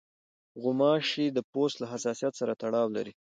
[0.61, 3.13] غوماشې د پوست له حساسیت سره تړاو لري.